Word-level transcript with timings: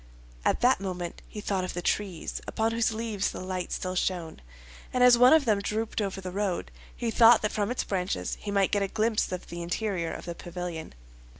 At 0.43 0.61
that 0.61 0.79
moment 0.81 1.21
he 1.29 1.41
thought 1.41 1.63
of 1.63 1.75
the 1.75 1.81
trees, 1.83 2.41
upon 2.47 2.71
whose 2.71 2.91
leaves 2.91 3.29
the 3.29 3.39
light 3.39 3.71
still 3.71 3.93
shone; 3.93 4.41
and 4.91 5.03
as 5.03 5.15
one 5.15 5.31
of 5.31 5.45
them 5.45 5.59
drooped 5.59 6.01
over 6.01 6.19
the 6.21 6.31
road, 6.31 6.71
he 6.95 7.11
thought 7.11 7.43
that 7.43 7.51
from 7.51 7.69
its 7.69 7.83
branches 7.83 8.35
he 8.41 8.49
might 8.49 8.71
get 8.71 8.81
a 8.81 8.87
glimpse 8.87 9.31
of 9.31 9.45
the 9.49 9.61
interior 9.61 10.11
of 10.11 10.25
the 10.25 10.33
pavilion. 10.33 10.95